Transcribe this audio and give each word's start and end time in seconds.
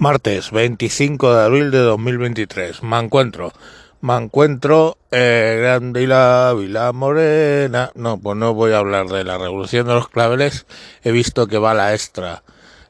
Martes 0.00 0.50
25 0.50 1.34
de 1.34 1.44
abril 1.44 1.70
de 1.70 1.76
2023. 1.76 2.82
Me 2.82 2.98
encuentro. 2.98 3.52
Me 4.00 4.16
encuentro 4.16 4.96
eh, 5.10 5.58
Grande 5.60 6.04
y 6.04 6.06
la 6.06 6.54
Vila 6.58 6.90
Morena. 6.92 7.92
No, 7.94 8.18
pues 8.18 8.34
no 8.38 8.54
voy 8.54 8.72
a 8.72 8.78
hablar 8.78 9.08
de 9.08 9.24
la 9.24 9.36
revolución 9.36 9.86
de 9.86 9.92
los 9.92 10.08
claveles. 10.08 10.64
He 11.04 11.12
visto 11.12 11.46
que 11.48 11.58
va 11.58 11.74
la 11.74 11.92
extra. 11.92 12.42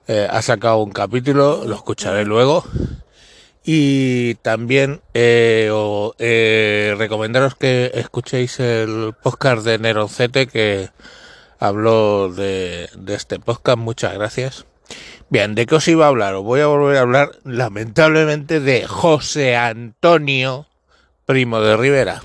Eh, 0.07 0.29
ha 0.31 0.41
sacado 0.41 0.79
un 0.85 0.93
capítulo, 0.93 1.65
lo 1.67 1.75
escucharé 1.75 2.25
luego. 2.25 2.63
Y 3.65 4.37
también 4.37 5.01
eh, 5.13 5.69
o, 5.73 6.15
eh, 6.21 6.95
recomendaros 6.97 7.57
que 7.57 7.91
escuchéis 7.93 8.61
el 8.61 9.15
podcast 9.21 9.65
de 9.65 9.79
Neroncete 9.81 10.47
que 10.47 10.91
habló 11.59 12.33
de, 12.33 12.89
de 12.97 13.15
este 13.17 13.41
podcast. 13.41 13.79
Muchas 13.79 14.15
gracias. 14.15 14.65
Bien, 15.29 15.55
¿de 15.55 15.67
qué 15.67 15.77
os 15.77 15.87
iba 15.89 16.07
a 16.07 16.09
hablar? 16.09 16.35
Os 16.35 16.43
voy 16.43 16.61
a 16.61 16.67
volver 16.67 16.97
a 16.97 17.03
hablar, 17.03 17.31
lamentablemente, 17.45 18.61
de 18.61 18.87
José 18.87 19.57
Antonio, 19.57 20.67
primo 21.25 21.61
de 21.61 21.77
Rivera. 21.77 22.23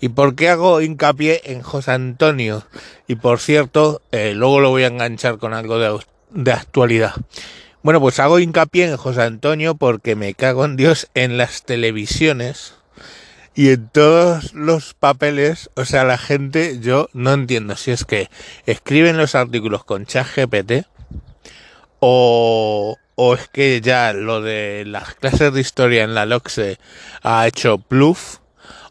¿Y 0.00 0.10
por 0.10 0.36
qué 0.36 0.48
hago 0.48 0.80
hincapié 0.80 1.42
en 1.44 1.62
José 1.62 1.90
Antonio? 1.90 2.64
Y 3.08 3.16
por 3.16 3.40
cierto, 3.40 4.02
eh, 4.12 4.34
luego 4.34 4.60
lo 4.60 4.70
voy 4.70 4.84
a 4.84 4.88
enganchar 4.88 5.38
con 5.38 5.52
algo 5.52 5.78
de, 5.80 5.98
de 6.30 6.52
actualidad. 6.52 7.14
Bueno, 7.82 8.00
pues 8.00 8.20
hago 8.20 8.38
hincapié 8.38 8.84
en 8.84 8.96
José 8.96 9.22
Antonio 9.22 9.74
porque 9.74 10.14
me 10.14 10.34
cago 10.34 10.64
en 10.64 10.76
Dios 10.76 11.08
en 11.14 11.38
las 11.38 11.64
televisiones 11.64 12.74
y 13.54 13.70
en 13.70 13.88
todos 13.88 14.54
los 14.54 14.94
papeles, 14.94 15.70
o 15.74 15.84
sea, 15.84 16.04
la 16.04 16.18
gente, 16.18 16.78
yo 16.80 17.08
no 17.12 17.32
entiendo 17.32 17.76
si 17.76 17.90
es 17.90 18.04
que 18.04 18.30
escriben 18.66 19.16
los 19.16 19.34
artículos 19.34 19.82
con 19.82 20.06
ChatGPT 20.06 20.86
o, 22.00 22.96
o 23.14 23.34
es 23.34 23.48
que 23.48 23.80
ya 23.80 24.12
lo 24.12 24.40
de 24.40 24.84
las 24.86 25.14
clases 25.14 25.52
de 25.52 25.60
historia 25.60 26.04
en 26.04 26.14
la 26.14 26.26
LOXE 26.26 26.78
ha 27.22 27.46
hecho 27.46 27.78
pluf 27.78 28.38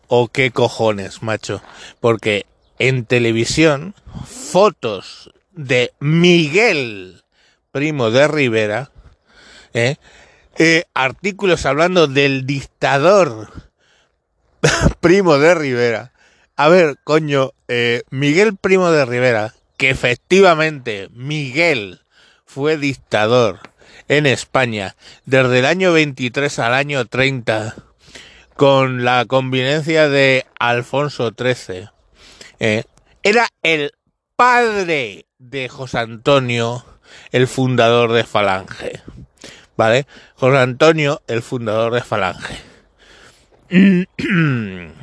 o 0.08 0.28
qué 0.30 0.52
cojones, 0.52 1.24
macho. 1.24 1.62
Porque 2.00 2.46
en 2.80 3.06
televisión, 3.06 3.96
fotos 4.26 5.32
de 5.52 5.94
Miguel, 6.00 7.24
primo 7.72 8.12
de 8.12 8.28
Rivera, 8.28 8.92
¿eh? 9.74 9.96
Eh, 10.60 10.86
artículos 10.94 11.66
hablando 11.66 12.08
del 12.08 12.48
dictador, 12.48 13.52
primo 15.02 15.38
de 15.38 15.54
Rivera. 15.54 16.14
A 16.56 16.68
ver, 16.70 16.96
coño, 17.04 17.52
eh, 17.68 18.02
Miguel 18.10 18.58
Primo 18.58 18.90
de 18.90 19.06
Rivera, 19.06 19.54
que 19.78 19.92
efectivamente 19.92 21.10
Miguel 21.14 22.02
fue 22.58 22.76
dictador 22.76 23.60
en 24.08 24.26
España 24.26 24.96
desde 25.26 25.60
el 25.60 25.66
año 25.66 25.94
23 25.94 26.58
al 26.58 26.74
año 26.74 27.06
30 27.06 27.76
con 28.56 29.06
la 29.06 29.26
convivencia 29.26 30.10
de 30.10 30.48
Alfonso 30.58 31.34
XIII. 31.38 31.90
Eh, 32.60 32.86
era 33.22 33.50
el 33.62 33.92
padre 34.36 35.28
de 35.38 35.70
José 35.70 36.00
Antonio, 36.00 36.84
el 37.32 37.48
fundador 37.48 38.12
de 38.12 38.24
Falange. 38.24 39.04
¿Vale? 39.76 40.08
José 40.34 40.58
Antonio, 40.58 41.22
el 41.28 41.44
fundador 41.44 41.94
de 41.94 42.02
Falange. 42.02 42.58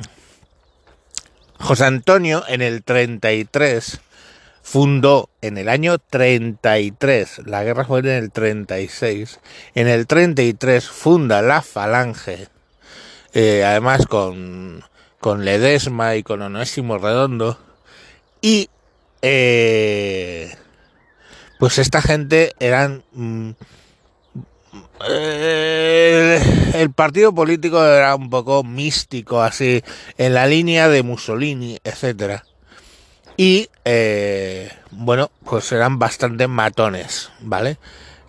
José 1.57 1.85
Antonio 1.85 2.43
en 2.49 2.61
el 2.61 2.83
33 2.83 4.01
fundó 4.65 5.29
en 5.41 5.59
el 5.59 5.69
año 5.69 5.99
33, 5.99 7.43
la 7.45 7.63
guerra 7.63 7.85
fue 7.85 7.99
en 7.99 8.07
el 8.07 8.31
36, 8.31 9.39
en 9.75 9.87
el 9.87 10.07
33 10.07 10.89
funda 10.89 11.43
la 11.43 11.61
Falange, 11.61 12.47
eh, 13.35 13.63
además 13.63 14.07
con, 14.07 14.83
con 15.19 15.45
Ledesma 15.45 16.15
y 16.15 16.23
con 16.23 16.41
Onésimo 16.41 16.97
Redondo, 16.97 17.59
y 18.41 18.69
eh, 19.21 20.51
pues 21.59 21.77
esta 21.77 22.01
gente 22.01 22.53
eran... 22.59 23.03
Mm, 23.13 23.51
eh, 25.07 26.41
el 26.73 26.91
partido 26.91 27.35
político 27.35 27.85
era 27.85 28.15
un 28.15 28.31
poco 28.31 28.63
místico, 28.63 29.43
así, 29.43 29.83
en 30.17 30.33
la 30.33 30.47
línea 30.47 30.89
de 30.89 31.03
Mussolini, 31.03 31.77
etcétera 31.83 32.43
y 33.37 33.69
eh, 33.83 34.71
bueno, 34.91 35.29
pues 35.43 35.71
eran 35.71 35.99
bastante 35.99 36.47
matones, 36.47 37.31
¿vale? 37.41 37.77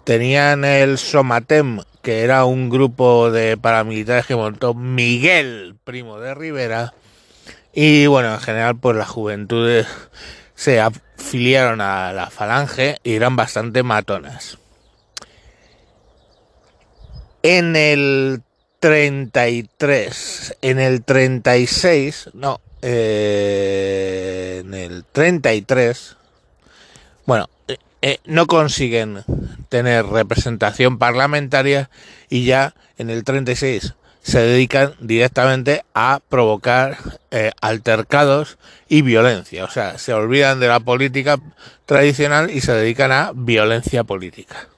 Tenían 0.04 0.64
el 0.64 0.98
Somatem, 0.98 1.80
que 2.02 2.22
era 2.22 2.44
un 2.44 2.70
grupo 2.70 3.30
de 3.30 3.56
paramilitares 3.56 4.26
que 4.26 4.36
montó 4.36 4.74
Miguel, 4.74 5.76
primo 5.84 6.20
de 6.20 6.34
Rivera, 6.34 6.94
y 7.72 8.06
bueno, 8.06 8.32
en 8.34 8.40
general 8.40 8.76
pues 8.76 8.96
las 8.96 9.08
juventudes 9.08 9.86
se 10.54 10.80
afiliaron 10.80 11.80
a 11.80 12.12
la 12.12 12.30
falange 12.30 12.96
y 13.04 13.14
eran 13.14 13.36
bastante 13.36 13.82
matonas. 13.82 14.58
En 17.42 17.76
el 17.76 18.42
33, 18.80 20.56
en 20.62 20.78
el 20.78 21.04
36, 21.04 22.30
no, 22.34 22.60
eh, 22.82 24.62
en 24.64 24.74
el 24.74 25.04
33, 25.04 26.16
bueno, 27.24 27.48
eh, 27.68 27.78
eh, 28.02 28.18
no 28.24 28.46
consiguen 28.46 29.24
tener 29.68 30.06
representación 30.06 30.98
parlamentaria 30.98 31.90
y 32.28 32.44
ya 32.44 32.74
en 32.98 33.10
el 33.10 33.24
36 33.24 33.94
se 34.26 34.40
dedican 34.40 34.94
directamente 34.98 35.84
a 35.94 36.20
provocar 36.28 36.98
eh, 37.30 37.52
altercados 37.60 38.58
y 38.88 39.02
violencia. 39.02 39.64
O 39.64 39.70
sea, 39.70 39.98
se 39.98 40.12
olvidan 40.12 40.58
de 40.58 40.66
la 40.66 40.80
política 40.80 41.38
tradicional 41.84 42.50
y 42.50 42.60
se 42.60 42.72
dedican 42.72 43.12
a 43.12 43.30
violencia 43.32 44.02
política. 44.02 44.68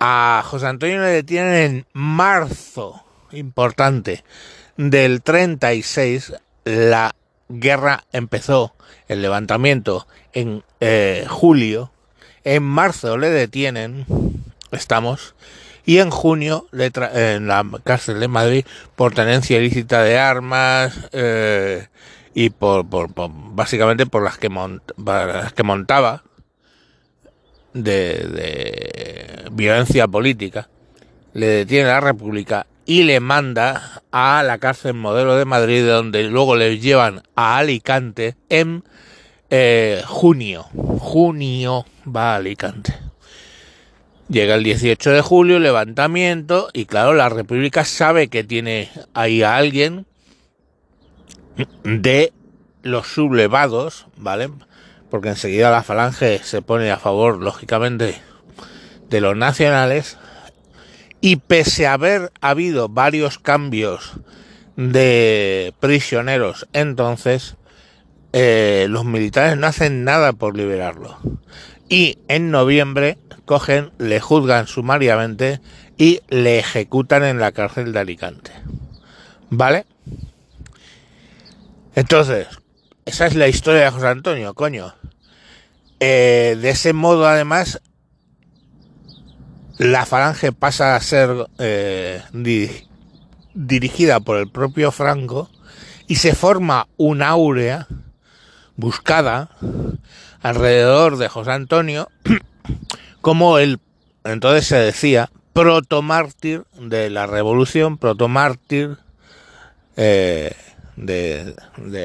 A 0.00 0.42
José 0.44 0.66
Antonio 0.66 1.00
le 1.00 1.08
detienen 1.08 1.54
en 1.54 1.86
marzo, 1.92 3.04
importante, 3.32 4.24
del 4.76 5.22
36 5.22 6.34
la 6.64 7.14
guerra 7.48 8.04
empezó, 8.12 8.74
el 9.08 9.22
levantamiento 9.22 10.06
en 10.32 10.64
eh, 10.80 11.26
julio, 11.28 11.92
en 12.42 12.62
marzo 12.62 13.16
le 13.16 13.30
detienen, 13.30 14.06
estamos, 14.72 15.34
y 15.86 15.98
en 15.98 16.10
junio 16.10 16.66
le 16.72 16.90
en 17.12 17.46
la 17.46 17.64
cárcel 17.84 18.20
de 18.20 18.28
Madrid 18.28 18.64
por 18.96 19.14
tenencia 19.14 19.58
ilícita 19.58 20.02
de 20.02 20.18
armas 20.18 21.08
eh, 21.12 21.88
y 22.32 22.50
por, 22.50 22.88
por, 22.88 23.12
por, 23.12 23.30
básicamente 23.32 24.06
por 24.06 24.22
las 24.22 24.38
que, 24.38 24.48
mont, 24.48 24.82
las 24.96 25.52
que 25.52 25.62
montaba 25.62 26.22
de, 27.74 28.14
de 28.14 29.50
violencia 29.52 30.08
política. 30.08 30.68
Le 31.34 31.46
detiene 31.46 31.88
la 31.88 32.00
República 32.00 32.66
y 32.86 33.02
le 33.02 33.20
manda 33.20 34.02
a 34.12 34.42
la 34.42 34.58
cárcel 34.58 34.94
modelo 34.94 35.36
de 35.36 35.44
Madrid, 35.44 35.86
donde 35.86 36.24
luego 36.24 36.56
le 36.56 36.78
llevan 36.78 37.22
a 37.34 37.58
Alicante 37.58 38.36
en 38.48 38.84
eh, 39.50 40.02
junio. 40.06 40.64
Junio 40.98 41.86
va 42.04 42.32
a 42.32 42.36
Alicante. 42.36 42.94
Llega 44.28 44.54
el 44.54 44.64
18 44.64 45.10
de 45.10 45.20
julio, 45.20 45.58
levantamiento, 45.58 46.68
y 46.72 46.86
claro, 46.86 47.12
la 47.14 47.28
República 47.28 47.84
sabe 47.84 48.28
que 48.28 48.42
tiene 48.42 48.90
ahí 49.12 49.42
a 49.42 49.56
alguien 49.56 50.06
de 51.84 52.32
los 52.82 53.06
sublevados, 53.06 54.06
¿vale? 54.16 54.50
Porque 55.14 55.28
enseguida 55.28 55.70
la 55.70 55.84
falange 55.84 56.40
se 56.42 56.60
pone 56.60 56.90
a 56.90 56.98
favor, 56.98 57.40
lógicamente, 57.40 58.20
de 59.10 59.20
los 59.20 59.36
nacionales, 59.36 60.18
y 61.20 61.36
pese 61.36 61.86
a 61.86 61.92
haber 61.92 62.32
habido 62.40 62.88
varios 62.88 63.38
cambios 63.38 64.14
de 64.74 65.72
prisioneros 65.78 66.66
entonces, 66.72 67.54
eh, 68.32 68.88
los 68.90 69.04
militares 69.04 69.56
no 69.56 69.68
hacen 69.68 70.02
nada 70.02 70.32
por 70.32 70.56
liberarlo. 70.56 71.16
Y 71.88 72.18
en 72.26 72.50
noviembre 72.50 73.16
cogen, 73.44 73.92
le 73.98 74.18
juzgan 74.18 74.66
sumariamente 74.66 75.60
y 75.96 76.22
le 76.28 76.58
ejecutan 76.58 77.22
en 77.22 77.38
la 77.38 77.52
cárcel 77.52 77.92
de 77.92 78.00
Alicante. 78.00 78.50
¿Vale? 79.48 79.86
Entonces, 81.94 82.48
esa 83.04 83.26
es 83.26 83.36
la 83.36 83.46
historia 83.46 83.84
de 83.84 83.90
José 83.90 84.08
Antonio, 84.08 84.54
coño. 84.54 84.92
Eh, 86.06 86.56
de 86.60 86.68
ese 86.68 86.92
modo, 86.92 87.26
además, 87.26 87.80
la 89.78 90.04
falange 90.04 90.52
pasa 90.52 90.96
a 90.96 91.00
ser 91.00 91.30
eh, 91.58 92.20
di 92.34 92.68
dirigida 93.54 94.20
por 94.20 94.36
el 94.36 94.50
propio 94.50 94.92
Franco 94.92 95.48
y 96.06 96.16
se 96.16 96.34
forma 96.34 96.88
una 96.98 97.28
áurea 97.28 97.86
buscada 98.76 99.48
alrededor 100.42 101.16
de 101.16 101.30
José 101.30 101.52
Antonio 101.52 102.10
como 103.22 103.56
el 103.56 103.80
entonces 104.24 104.66
se 104.66 104.76
decía 104.76 105.30
protomártir 105.54 106.64
de 106.78 107.08
la 107.08 107.26
revolución, 107.26 107.96
protomártir 107.96 108.98
eh, 109.96 110.54
de, 110.96 111.54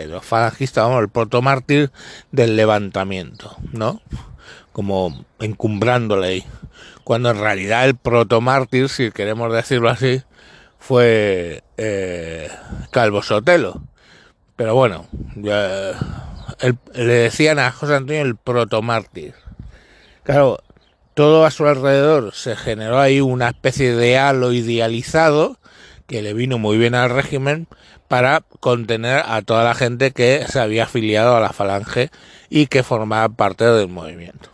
los 0.07 0.25
falangistas, 0.25 0.85
vamos, 0.85 1.01
el 1.01 1.09
protomártir 1.09 1.91
del 2.31 2.55
levantamiento, 2.55 3.55
¿no? 3.71 4.01
Como 4.71 5.25
encumbrándole 5.39 6.27
ahí. 6.27 6.45
Cuando 7.03 7.31
en 7.31 7.39
realidad 7.39 7.85
el 7.85 7.95
protomártir, 7.95 8.89
si 8.89 9.11
queremos 9.11 9.51
decirlo 9.53 9.89
así, 9.89 10.21
fue 10.77 11.63
eh, 11.77 12.49
Calvo 12.91 13.21
Sotelo. 13.21 13.81
Pero 14.55 14.75
bueno, 14.75 15.07
el, 16.59 16.77
le 16.93 17.13
decían 17.13 17.59
a 17.59 17.71
José 17.71 17.95
Antonio 17.95 18.21
el 18.21 18.35
protomártir. 18.35 19.33
Claro, 20.23 20.59
todo 21.13 21.45
a 21.45 21.51
su 21.51 21.65
alrededor 21.65 22.33
se 22.33 22.55
generó 22.55 22.99
ahí 22.99 23.21
una 23.21 23.49
especie 23.49 23.95
de 23.95 24.17
halo 24.17 24.51
idealizado 24.51 25.57
que 26.09 26.23
le 26.23 26.33
vino 26.33 26.57
muy 26.57 26.77
bien 26.77 26.95
al 26.95 27.11
régimen 27.11 27.67
para 28.07 28.41
contener 28.59 29.21
a 29.25 29.43
toda 29.43 29.63
la 29.63 29.75
gente 29.75 30.11
que 30.11 30.43
se 30.49 30.59
había 30.59 30.83
afiliado 30.83 31.37
a 31.37 31.39
la 31.39 31.53
falange 31.53 32.09
y 32.49 32.65
que 32.65 32.81
formaba 32.81 33.29
parte 33.29 33.63
del 33.63 33.89
movimiento. 33.89 34.49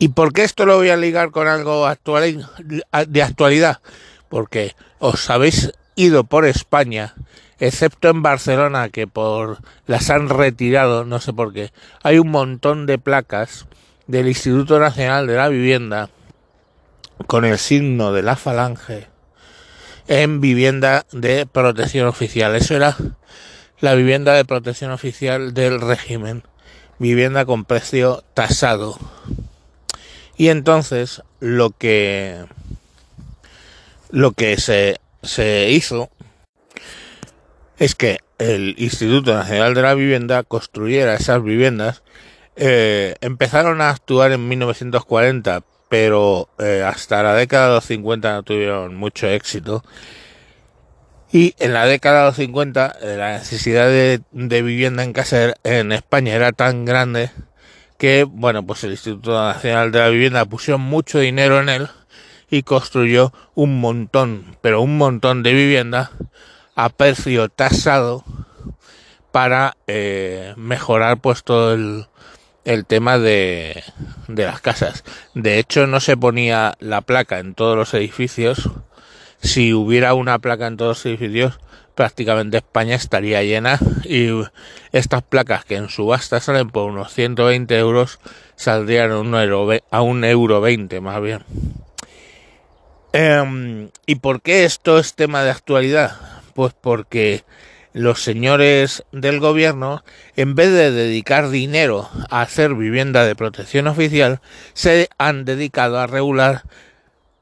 ¿Y 0.00 0.08
por 0.08 0.32
qué 0.32 0.42
esto 0.42 0.66
lo 0.66 0.76
voy 0.76 0.90
a 0.90 0.96
ligar 0.96 1.30
con 1.30 1.46
algo 1.46 1.86
de 1.86 3.22
actualidad? 3.22 3.80
Porque 4.28 4.74
os 4.98 5.30
habéis 5.30 5.72
ido 5.94 6.24
por 6.24 6.44
España, 6.46 7.14
excepto 7.60 8.08
en 8.08 8.20
Barcelona, 8.20 8.88
que 8.88 9.06
por 9.06 9.58
las 9.86 10.10
han 10.10 10.28
retirado, 10.28 11.04
no 11.04 11.20
sé 11.20 11.32
por 11.32 11.52
qué. 11.52 11.70
Hay 12.02 12.18
un 12.18 12.32
montón 12.32 12.86
de 12.86 12.98
placas 12.98 13.68
del 14.08 14.26
Instituto 14.26 14.80
Nacional 14.80 15.28
de 15.28 15.36
la 15.36 15.48
Vivienda 15.48 16.10
con 17.28 17.44
el 17.44 17.56
signo 17.58 18.12
de 18.12 18.22
la 18.22 18.34
falange 18.34 19.13
en 20.08 20.40
vivienda 20.40 21.06
de 21.12 21.46
protección 21.46 22.06
oficial. 22.06 22.54
Eso 22.54 22.74
era 22.74 22.96
la 23.80 23.94
vivienda 23.94 24.34
de 24.34 24.44
protección 24.44 24.90
oficial 24.90 25.54
del 25.54 25.80
régimen. 25.80 26.42
Vivienda 26.98 27.44
con 27.44 27.64
precio 27.64 28.24
tasado. 28.34 28.98
Y 30.36 30.48
entonces 30.48 31.22
lo 31.40 31.70
que 31.70 32.44
lo 34.10 34.32
que 34.32 34.56
se, 34.58 35.00
se 35.22 35.70
hizo 35.70 36.08
es 37.78 37.94
que 37.94 38.18
el 38.38 38.74
Instituto 38.78 39.34
Nacional 39.34 39.74
de 39.74 39.82
la 39.82 39.94
Vivienda 39.94 40.42
construyera 40.44 41.14
esas 41.14 41.42
viviendas 41.42 42.02
eh, 42.56 43.16
empezaron 43.20 43.80
a 43.80 43.90
actuar 43.90 44.30
en 44.32 44.48
1940, 44.48 45.62
pero 45.88 46.48
eh, 46.58 46.82
hasta 46.84 47.22
la 47.22 47.34
década 47.34 47.68
de 47.68 47.74
los 47.74 47.84
50 47.84 48.32
no 48.32 48.42
tuvieron 48.42 48.94
mucho 48.94 49.28
éxito. 49.28 49.84
Y 51.32 51.54
en 51.58 51.72
la 51.72 51.86
década 51.86 52.20
de 52.20 52.26
los 52.26 52.36
50 52.36 52.96
eh, 53.02 53.16
la 53.18 53.38
necesidad 53.38 53.88
de, 53.88 54.22
vivienda 54.62 55.02
en 55.02 55.12
casa 55.12 55.54
en 55.64 55.92
España 55.92 56.34
era 56.34 56.52
tan 56.52 56.84
grande 56.84 57.30
que, 57.98 58.24
bueno, 58.24 58.64
pues 58.64 58.84
el 58.84 58.92
Instituto 58.92 59.32
Nacional 59.32 59.90
de 59.92 59.98
la 59.98 60.08
Vivienda 60.08 60.44
puso 60.44 60.78
mucho 60.78 61.18
dinero 61.18 61.60
en 61.60 61.68
él 61.68 61.88
y 62.50 62.62
construyó 62.62 63.32
un 63.54 63.80
montón, 63.80 64.56
pero 64.60 64.80
un 64.80 64.96
montón 64.96 65.42
de 65.42 65.52
vivienda 65.52 66.12
a 66.76 66.88
precio 66.88 67.48
tasado 67.48 68.24
para 69.32 69.76
eh, 69.88 70.54
mejorar 70.56 71.20
pues 71.20 71.42
todo 71.42 71.74
el, 71.74 72.06
el 72.64 72.86
tema 72.86 73.18
de, 73.18 73.82
de 74.28 74.44
las 74.44 74.60
casas. 74.60 75.04
De 75.34 75.58
hecho, 75.58 75.86
no 75.86 76.00
se 76.00 76.16
ponía 76.16 76.74
la 76.80 77.00
placa 77.00 77.38
en 77.38 77.54
todos 77.54 77.76
los 77.76 77.94
edificios. 77.94 78.70
Si 79.40 79.74
hubiera 79.74 80.14
una 80.14 80.38
placa 80.38 80.66
en 80.66 80.76
todos 80.76 80.98
los 80.98 81.06
edificios, 81.06 81.58
prácticamente 81.94 82.58
España 82.58 82.94
estaría 82.94 83.42
llena 83.42 83.78
y 84.04 84.28
estas 84.92 85.22
placas 85.22 85.64
que 85.64 85.76
en 85.76 85.88
subasta 85.88 86.40
salen 86.40 86.70
por 86.70 86.90
unos 86.90 87.12
120 87.12 87.78
euros 87.78 88.18
saldrían 88.56 89.12
a 89.12 89.18
un 89.18 89.34
euro, 89.34 89.68
a 89.90 90.02
un 90.02 90.24
euro 90.24 90.60
20 90.60 91.00
más 91.00 91.20
bien. 91.20 91.44
Eh, 93.12 93.90
¿Y 94.06 94.16
por 94.16 94.42
qué 94.42 94.64
esto 94.64 94.98
es 94.98 95.14
tema 95.14 95.42
de 95.42 95.50
actualidad? 95.50 96.16
Pues 96.54 96.74
porque 96.80 97.44
los 97.94 98.22
señores 98.22 99.04
del 99.12 99.38
gobierno, 99.38 100.04
en 100.36 100.56
vez 100.56 100.70
de 100.72 100.90
dedicar 100.90 101.48
dinero 101.48 102.10
a 102.28 102.42
hacer 102.42 102.74
vivienda 102.74 103.24
de 103.24 103.36
protección 103.36 103.86
oficial, 103.86 104.40
se 104.74 105.08
han 105.16 105.44
dedicado 105.44 105.98
a 106.00 106.08
regular, 106.08 106.64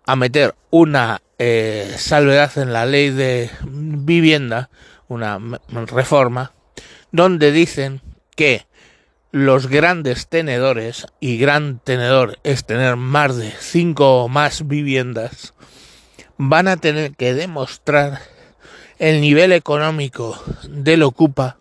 a 0.07 0.15
meter 0.15 0.55
una 0.71 1.23
eh, 1.39 1.93
salvedad 1.97 2.57
en 2.59 2.73
la 2.73 2.85
ley 2.85 3.11
de 3.11 3.51
vivienda, 3.65 4.69
una 5.09 5.41
reforma, 5.87 6.53
donde 7.11 7.51
dicen 7.51 8.03
que 8.37 8.67
los 9.31 9.69
grandes 9.69 10.27
tenedores, 10.27 11.07
y 11.19 11.39
gran 11.39 11.79
tenedor 11.79 12.39
es 12.45 12.67
tener 12.67 12.97
más 12.97 13.37
de 13.39 13.51
cinco 13.59 14.25
o 14.25 14.29
más 14.29 14.69
viviendas, 14.69 15.55
van 16.37 16.69
a 16.69 16.77
tener 16.77 17.13
que 17.15 17.33
demostrar 17.33 18.21
el 19.03 19.21
nivel 19.21 19.51
económico 19.51 20.41
del 20.69 21.03
ocupa, 21.03 21.57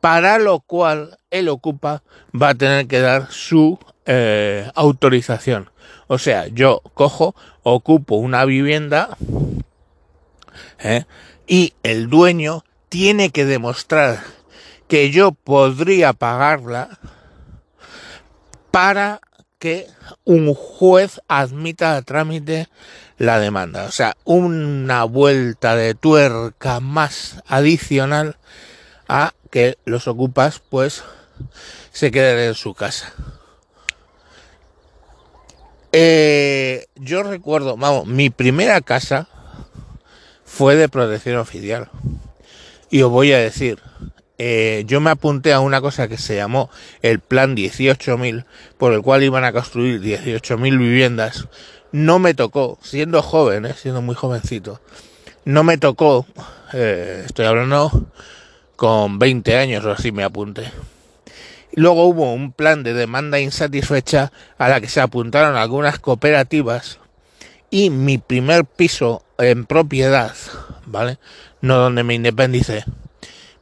para 0.00 0.38
lo 0.38 0.60
cual 0.60 1.18
el 1.30 1.50
ocupa 1.50 2.02
va 2.34 2.48
a 2.48 2.54
tener 2.54 2.86
que 2.86 3.00
dar 3.00 3.30
su 3.30 3.78
eh, 4.06 4.70
autorización. 4.74 5.68
O 6.06 6.16
sea, 6.16 6.46
yo 6.46 6.80
cojo, 6.94 7.34
ocupo 7.62 8.16
una 8.16 8.46
vivienda 8.46 9.18
¿eh? 10.78 11.04
y 11.46 11.74
el 11.82 12.08
dueño 12.08 12.64
tiene 12.88 13.28
que 13.28 13.44
demostrar 13.44 14.20
que 14.88 15.10
yo 15.10 15.32
podría 15.32 16.14
pagarla 16.14 16.98
para 18.70 19.20
que 19.62 19.86
un 20.24 20.54
juez 20.54 21.20
admita 21.28 21.94
a 21.94 22.02
trámite 22.02 22.66
la 23.16 23.38
demanda. 23.38 23.84
O 23.84 23.92
sea, 23.92 24.16
una 24.24 25.04
vuelta 25.04 25.76
de 25.76 25.94
tuerca 25.94 26.80
más 26.80 27.40
adicional 27.46 28.38
a 29.06 29.34
que 29.52 29.78
los 29.84 30.08
ocupas 30.08 30.60
pues 30.68 31.04
se 31.92 32.10
queden 32.10 32.40
en 32.40 32.54
su 32.56 32.74
casa. 32.74 33.14
Eh, 35.92 36.86
yo 36.96 37.22
recuerdo, 37.22 37.76
vamos, 37.76 38.08
mi 38.08 38.30
primera 38.30 38.80
casa 38.80 39.28
fue 40.44 40.74
de 40.74 40.88
protección 40.88 41.36
oficial. 41.36 41.88
Y 42.90 43.02
os 43.02 43.12
voy 43.12 43.32
a 43.32 43.38
decir, 43.38 43.78
eh, 44.44 44.82
yo 44.86 45.00
me 45.00 45.10
apunté 45.10 45.52
a 45.52 45.60
una 45.60 45.80
cosa 45.80 46.08
que 46.08 46.18
se 46.18 46.34
llamó 46.34 46.68
el 47.00 47.20
Plan 47.20 47.54
18.000, 47.54 48.44
por 48.76 48.92
el 48.92 49.00
cual 49.00 49.22
iban 49.22 49.44
a 49.44 49.52
construir 49.52 50.00
18.000 50.00 50.78
viviendas 50.78 51.46
no 51.92 52.18
me 52.18 52.34
tocó, 52.34 52.78
siendo 52.82 53.22
joven, 53.22 53.66
¿eh? 53.66 53.74
siendo 53.74 54.02
muy 54.02 54.16
jovencito, 54.16 54.80
no 55.44 55.62
me 55.62 55.78
tocó, 55.78 56.26
eh, 56.72 57.22
estoy 57.24 57.46
hablando 57.46 58.08
con 58.74 59.20
20 59.20 59.56
años 59.56 59.84
o 59.84 59.92
así 59.92 60.10
me 60.10 60.24
apunté. 60.24 60.72
Luego 61.74 62.06
hubo 62.06 62.32
un 62.32 62.50
plan 62.52 62.82
de 62.82 62.94
demanda 62.94 63.38
insatisfecha 63.38 64.32
a 64.58 64.68
la 64.68 64.80
que 64.80 64.88
se 64.88 65.00
apuntaron 65.00 65.54
algunas 65.54 66.00
cooperativas 66.00 66.98
y 67.70 67.90
mi 67.90 68.18
primer 68.18 68.64
piso 68.64 69.22
en 69.38 69.66
propiedad, 69.66 70.34
¿vale? 70.84 71.18
No 71.60 71.76
donde 71.76 72.02
me 72.02 72.14
independicé. 72.14 72.84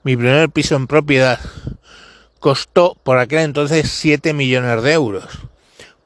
Mi 0.02 0.16
primer 0.16 0.48
piso 0.48 0.76
en 0.76 0.86
propiedad 0.86 1.38
costó 2.38 2.96
por 3.02 3.18
aquel 3.18 3.40
entonces 3.40 3.90
7 3.90 4.32
millones 4.32 4.82
de 4.82 4.92
euros, 4.92 5.26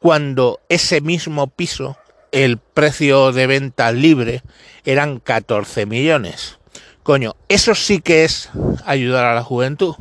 cuando 0.01 0.61
ese 0.69 1.01
mismo 1.01 1.47
piso 1.47 1.97
el 2.33 2.59
precio 2.59 3.31
de 3.31 3.47
venta 3.47 3.93
libre 3.93 4.43
eran 4.85 5.21
14 5.21 5.87
millones. 5.87 6.59
Coño, 7.05 7.37
eso 7.49 7.77
sí 7.77 8.01
que 8.01 8.25
es 8.25 8.51
ayudar 8.85 9.27
a 9.27 9.35
la 9.35 9.45
juventud. 9.45 9.95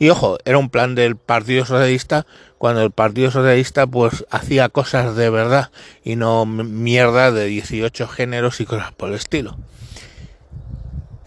Y 0.00 0.08
ojo, 0.08 0.38
era 0.44 0.58
un 0.58 0.70
plan 0.70 0.96
del 0.96 1.14
Partido 1.14 1.64
Socialista 1.64 2.26
cuando 2.58 2.82
el 2.82 2.90
Partido 2.90 3.30
Socialista 3.30 3.86
pues 3.86 4.24
hacía 4.30 4.68
cosas 4.70 5.14
de 5.14 5.30
verdad 5.30 5.70
y 6.02 6.16
no 6.16 6.46
mierda 6.46 7.30
de 7.30 7.44
18 7.44 8.08
géneros 8.08 8.60
y 8.60 8.66
cosas 8.66 8.92
por 8.92 9.10
el 9.10 9.14
estilo. 9.14 9.56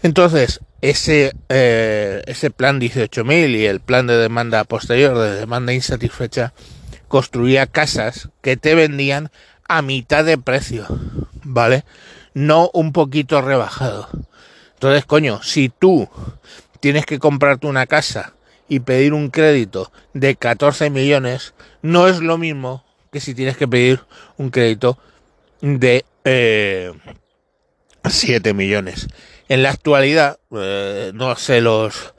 Entonces, 0.02 0.60
ese, 0.84 1.32
eh, 1.48 2.22
ese 2.26 2.50
plan 2.50 2.78
18.000 2.78 3.56
y 3.56 3.64
el 3.64 3.80
plan 3.80 4.06
de 4.06 4.18
demanda 4.18 4.64
posterior, 4.64 5.16
de 5.16 5.34
demanda 5.34 5.72
insatisfecha, 5.72 6.52
construía 7.08 7.66
casas 7.66 8.28
que 8.42 8.58
te 8.58 8.74
vendían 8.74 9.30
a 9.66 9.80
mitad 9.80 10.26
de 10.26 10.36
precio, 10.36 10.86
¿vale? 11.42 11.84
No 12.34 12.70
un 12.74 12.92
poquito 12.92 13.40
rebajado. 13.40 14.10
Entonces, 14.74 15.06
coño, 15.06 15.42
si 15.42 15.70
tú 15.70 16.06
tienes 16.80 17.06
que 17.06 17.18
comprarte 17.18 17.66
una 17.66 17.86
casa 17.86 18.34
y 18.68 18.80
pedir 18.80 19.14
un 19.14 19.30
crédito 19.30 19.90
de 20.12 20.36
14 20.36 20.90
millones, 20.90 21.54
no 21.80 22.08
es 22.08 22.20
lo 22.20 22.36
mismo 22.36 22.84
que 23.10 23.20
si 23.20 23.34
tienes 23.34 23.56
que 23.56 23.66
pedir 23.66 24.02
un 24.36 24.50
crédito 24.50 24.98
de 25.62 26.04
eh, 26.24 26.92
7 28.06 28.52
millones. 28.52 29.08
En 29.48 29.62
la 29.62 29.70
actualidad, 29.70 30.38
eh, 30.52 31.12
no 31.14 31.36
sé 31.36 31.60
los, 31.60 32.14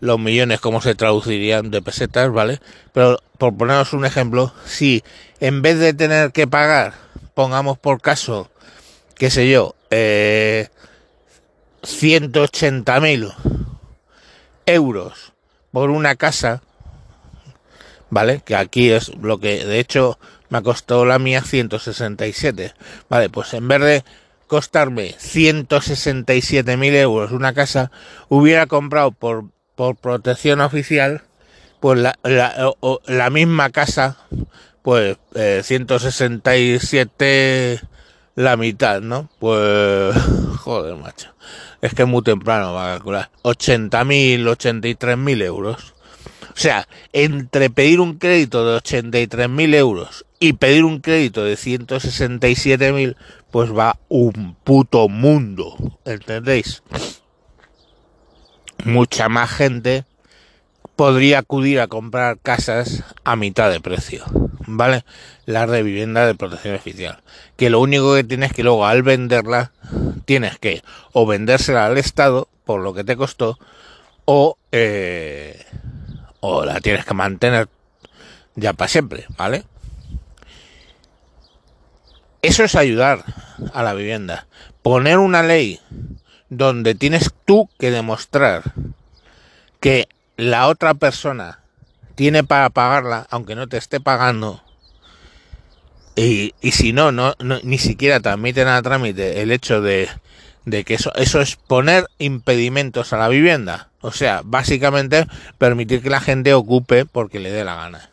los 0.00 0.18
millones 0.18 0.60
cómo 0.60 0.80
se 0.80 0.94
traducirían 0.94 1.70
de 1.70 1.82
pesetas, 1.82 2.30
¿vale? 2.32 2.60
Pero 2.92 3.18
por 3.36 3.56
poneros 3.56 3.92
un 3.92 4.04
ejemplo, 4.04 4.52
si 4.64 5.02
en 5.40 5.62
vez 5.62 5.78
de 5.78 5.94
tener 5.94 6.32
que 6.32 6.46
pagar, 6.46 6.94
pongamos 7.34 7.78
por 7.78 8.00
caso, 8.00 8.50
qué 9.16 9.30
sé 9.30 9.50
yo, 9.50 9.74
eh, 9.90 10.68
180 11.82 13.00
mil 13.00 13.32
euros 14.66 15.32
por 15.72 15.90
una 15.90 16.16
casa, 16.16 16.62
¿vale? 18.10 18.42
Que 18.44 18.56
aquí 18.56 18.90
es 18.90 19.14
lo 19.16 19.38
que 19.38 19.64
de 19.64 19.80
hecho 19.80 20.18
me 20.48 20.58
ha 20.58 20.62
costado 20.62 21.04
la 21.04 21.18
mía 21.18 21.42
167, 21.42 22.74
¿vale? 23.08 23.30
Pues 23.30 23.52
en 23.54 23.68
vez 23.68 23.80
de 23.80 24.04
costarme 24.48 25.14
167 25.18 26.76
mil 26.76 26.96
euros 26.96 27.30
una 27.30 27.54
casa, 27.54 27.92
hubiera 28.28 28.66
comprado 28.66 29.12
por, 29.12 29.44
por 29.76 29.94
protección 29.94 30.60
oficial, 30.60 31.22
pues 31.78 32.00
la, 32.00 32.18
la, 32.24 32.72
la 33.06 33.30
misma 33.30 33.70
casa, 33.70 34.16
pues 34.82 35.16
eh, 35.34 35.60
167 35.62 37.80
la 38.34 38.56
mitad, 38.56 39.00
¿no? 39.00 39.30
Pues, 39.38 40.16
joder, 40.58 40.96
macho. 40.96 41.32
Es 41.80 41.94
que 41.94 42.02
es 42.02 42.08
muy 42.08 42.22
temprano 42.22 42.72
va 42.72 42.92
a 42.92 42.96
calcular. 42.96 43.30
80.000, 43.42 44.44
83.000 44.44 45.44
euros. 45.44 45.94
O 46.42 46.60
sea, 46.60 46.88
entre 47.12 47.70
pedir 47.70 48.00
un 48.00 48.18
crédito 48.18 48.66
de 48.66 48.78
83.000 48.78 49.74
euros 49.76 50.26
y 50.40 50.54
pedir 50.54 50.84
un 50.84 51.00
crédito 51.00 51.44
de 51.44 51.54
167.000, 51.54 53.16
pues 53.50 53.76
va 53.76 53.98
un 54.08 54.56
puto 54.64 55.08
mundo. 55.08 55.76
¿Entendéis? 56.04 56.82
Mucha 58.84 59.28
más 59.28 59.50
gente 59.50 60.04
podría 60.96 61.40
acudir 61.40 61.80
a 61.80 61.88
comprar 61.88 62.38
casas 62.38 63.04
a 63.24 63.36
mitad 63.36 63.70
de 63.70 63.80
precio. 63.80 64.24
¿Vale? 64.66 65.04
Las 65.46 65.70
de 65.70 65.82
vivienda 65.82 66.26
de 66.26 66.34
protección 66.34 66.74
oficial. 66.74 67.20
Que 67.56 67.70
lo 67.70 67.80
único 67.80 68.14
que 68.14 68.24
tienes 68.24 68.52
que 68.52 68.62
luego 68.62 68.86
al 68.86 69.02
venderla, 69.02 69.72
tienes 70.24 70.58
que 70.58 70.82
o 71.12 71.26
vendérsela 71.26 71.86
al 71.86 71.96
Estado 71.96 72.48
por 72.64 72.82
lo 72.82 72.92
que 72.92 73.02
te 73.02 73.16
costó, 73.16 73.58
o, 74.26 74.58
eh, 74.72 75.64
o 76.40 76.66
la 76.66 76.80
tienes 76.80 77.06
que 77.06 77.14
mantener 77.14 77.66
ya 78.56 78.74
para 78.74 78.88
siempre, 78.88 79.24
¿vale? 79.38 79.64
Eso 82.42 82.64
es 82.64 82.74
ayudar 82.74 83.24
a 83.72 83.82
la 83.82 83.94
vivienda. 83.94 84.46
Poner 84.82 85.18
una 85.18 85.42
ley 85.42 85.80
donde 86.48 86.94
tienes 86.94 87.32
tú 87.44 87.68
que 87.78 87.90
demostrar 87.90 88.62
que 89.80 90.08
la 90.36 90.68
otra 90.68 90.94
persona 90.94 91.60
tiene 92.14 92.44
para 92.44 92.70
pagarla, 92.70 93.26
aunque 93.30 93.54
no 93.54 93.68
te 93.68 93.76
esté 93.76 94.00
pagando, 94.00 94.62
y, 96.18 96.52
si 96.72 96.92
no, 96.92 97.12
no, 97.12 97.34
no, 97.38 97.60
ni 97.62 97.78
siquiera 97.78 98.18
te 98.18 98.28
admiten 98.28 98.66
a 98.66 98.82
trámite 98.82 99.40
el 99.40 99.52
hecho 99.52 99.80
de, 99.80 100.08
de 100.64 100.82
que 100.82 100.94
eso, 100.94 101.14
eso 101.14 101.40
es 101.40 101.54
poner 101.54 102.06
impedimentos 102.18 103.12
a 103.12 103.18
la 103.18 103.28
vivienda. 103.28 103.90
O 104.00 104.10
sea, 104.10 104.42
básicamente 104.44 105.28
permitir 105.58 106.02
que 106.02 106.10
la 106.10 106.20
gente 106.20 106.54
ocupe 106.54 107.04
porque 107.04 107.38
le 107.38 107.52
dé 107.52 107.64
la 107.64 107.76
gana. 107.76 108.10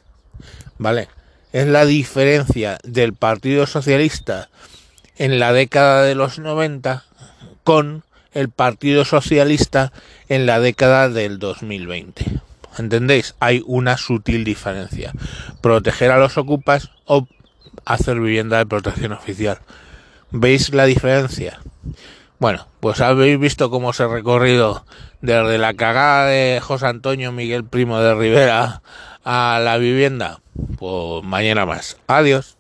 ¿Vale? 0.78 1.08
Es 1.56 1.68
la 1.68 1.86
diferencia 1.86 2.80
del 2.84 3.14
Partido 3.14 3.66
Socialista 3.66 4.50
en 5.16 5.40
la 5.40 5.54
década 5.54 6.04
de 6.04 6.14
los 6.14 6.38
90 6.38 7.06
con 7.64 8.04
el 8.34 8.50
Partido 8.50 9.06
Socialista 9.06 9.94
en 10.28 10.48
la 10.48 10.60
década 10.60 11.08
del 11.08 11.40
2020. 11.40 12.26
¿Entendéis? 12.78 13.36
Hay 13.40 13.64
una 13.68 13.96
sutil 13.96 14.44
diferencia. 14.44 15.14
Proteger 15.62 16.12
a 16.12 16.20
los 16.20 16.38
ocupas 16.38 16.92
o 17.06 17.26
hacer 17.86 18.20
vivienda 18.20 18.58
de 18.58 18.66
protección 18.66 19.14
oficial. 19.14 19.60
¿Veis 20.32 20.74
la 20.74 20.84
diferencia? 20.84 21.62
Bueno, 22.38 22.68
pues 22.82 23.00
habéis 23.00 23.40
visto 23.40 23.70
cómo 23.70 23.94
se 23.94 24.04
ha 24.04 24.08
recorrido 24.08 24.86
desde 25.22 25.58
la 25.58 25.74
cagada 25.74 26.26
de 26.26 26.60
José 26.62 26.88
Antonio 26.88 27.32
Miguel 27.32 27.64
Primo 27.64 28.02
de 28.02 28.14
Rivera 28.14 28.82
a 29.26 29.60
la 29.62 29.78
vivienda. 29.78 30.40
Pues 30.78 31.24
mañana 31.24 31.66
más. 31.66 31.98
Adiós. 32.08 32.58